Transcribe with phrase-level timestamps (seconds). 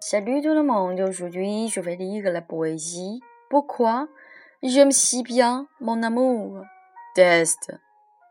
[0.00, 3.20] Salut tout le monde, aujourd'hui je vais lire la poésie.
[3.50, 4.06] Pourquoi
[4.62, 6.62] J'aime si bien mon amour?
[7.16, 7.72] Test.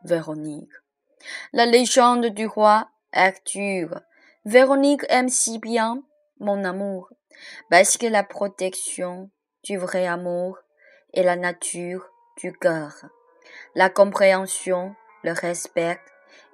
[0.02, 0.72] Véronique.
[1.52, 4.00] La légende du roi Arthur.
[4.46, 6.02] Véronique aime si bien
[6.40, 7.10] mon amour,
[7.68, 9.30] parce que la protection
[9.62, 10.58] du vrai amour
[11.12, 12.08] est la nature
[12.38, 12.94] du cœur.
[13.74, 16.00] La compréhension, le respect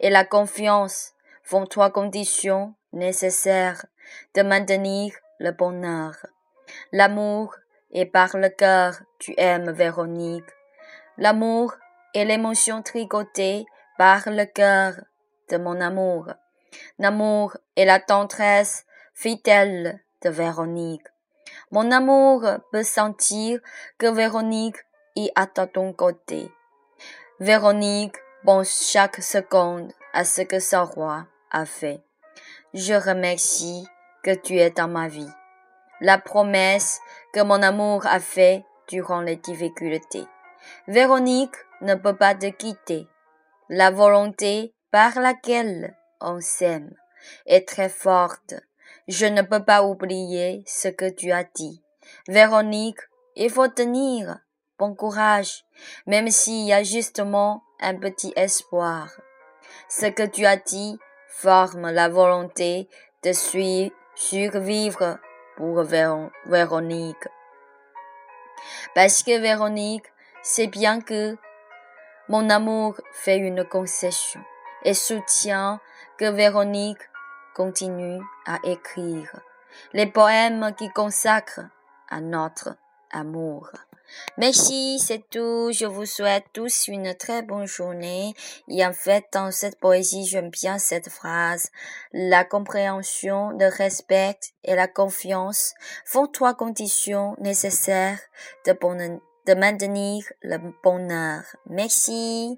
[0.00, 1.12] et la confiance
[1.44, 3.86] font trois conditions nécessaires
[4.34, 6.14] de maintenir le bonheur.
[6.92, 7.54] L'amour
[7.92, 10.50] et par le cœur tu aimes Véronique.
[11.18, 11.74] L'amour
[12.14, 13.66] est l'émotion tricotée
[13.98, 14.94] par le cœur
[15.50, 16.28] de mon amour.
[16.98, 21.06] L'amour est la tendresse fidèle de Véronique.
[21.70, 23.60] Mon amour peut sentir
[23.98, 24.78] que Véronique
[25.16, 26.50] est à ton côté.
[27.40, 32.00] Véronique pense chaque seconde à ce que sa roi a fait.
[32.74, 33.86] Je remercie
[34.24, 35.30] que tu es dans ma vie.
[36.00, 37.00] La promesse
[37.32, 40.26] que mon amour a fait durant les difficultés.
[40.88, 43.06] Véronique ne peut pas te quitter.
[43.68, 46.94] La volonté par laquelle on s'aime
[47.46, 48.54] est très forte.
[49.08, 51.82] Je ne peux pas oublier ce que tu as dit.
[52.28, 53.00] Véronique,
[53.36, 54.38] il faut tenir.
[54.78, 55.64] Bon courage,
[56.06, 59.08] même s'il y a justement un petit espoir.
[59.88, 62.88] Ce que tu as dit forme la volonté
[63.22, 63.32] de
[64.14, 65.18] survivre
[65.56, 67.28] pour Véronique.
[68.94, 70.06] Parce que Véronique
[70.42, 71.36] sait bien que
[72.28, 74.40] mon amour fait une concession
[74.84, 75.80] et soutient
[76.18, 77.10] que Véronique
[77.54, 79.40] continue à écrire
[79.92, 81.68] les poèmes qui consacrent
[82.08, 82.76] à notre
[84.36, 85.70] Merci, c'est tout.
[85.72, 88.34] Je vous souhaite tous une très bonne journée.
[88.68, 91.70] Et en fait, dans cette poésie, j'aime bien cette phrase.
[92.12, 98.20] La compréhension, le respect et la confiance font trois conditions nécessaires
[98.66, 101.42] de, de maintenir le bonheur.
[101.66, 102.56] Merci.